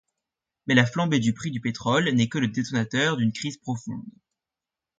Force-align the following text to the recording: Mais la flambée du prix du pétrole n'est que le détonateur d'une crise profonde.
Mais 0.65 0.73
la 0.73 0.87
flambée 0.87 1.19
du 1.19 1.31
prix 1.31 1.51
du 1.51 1.61
pétrole 1.61 2.09
n'est 2.09 2.27
que 2.27 2.39
le 2.39 2.47
détonateur 2.47 3.17
d'une 3.17 3.31
crise 3.31 3.57
profonde. 3.57 4.01